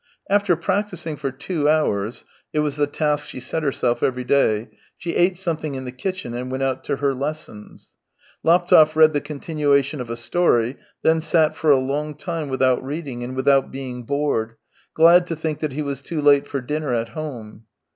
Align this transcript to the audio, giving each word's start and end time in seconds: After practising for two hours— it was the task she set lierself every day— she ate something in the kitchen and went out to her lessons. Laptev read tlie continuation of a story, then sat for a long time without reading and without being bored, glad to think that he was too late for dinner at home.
After 0.31 0.55
practising 0.55 1.15
for 1.15 1.29
two 1.29 1.69
hours— 1.69 2.25
it 2.53 2.61
was 2.61 2.75
the 2.75 2.87
task 2.87 3.27
she 3.27 3.39
set 3.39 3.61
lierself 3.61 4.01
every 4.01 4.23
day— 4.23 4.71
she 4.97 5.13
ate 5.15 5.37
something 5.37 5.75
in 5.75 5.85
the 5.85 5.91
kitchen 5.91 6.33
and 6.33 6.49
went 6.49 6.63
out 6.63 6.83
to 6.85 6.95
her 6.95 7.13
lessons. 7.13 7.93
Laptev 8.43 8.95
read 8.97 9.13
tlie 9.13 9.23
continuation 9.23 10.01
of 10.01 10.09
a 10.09 10.17
story, 10.17 10.77
then 11.03 11.21
sat 11.21 11.55
for 11.55 11.69
a 11.69 11.77
long 11.77 12.15
time 12.15 12.49
without 12.49 12.83
reading 12.83 13.23
and 13.23 13.35
without 13.35 13.69
being 13.71 14.01
bored, 14.01 14.55
glad 14.95 15.27
to 15.27 15.35
think 15.35 15.59
that 15.59 15.73
he 15.73 15.83
was 15.83 16.01
too 16.01 16.19
late 16.19 16.47
for 16.47 16.61
dinner 16.61 16.91
at 16.95 17.09
home. 17.09 17.65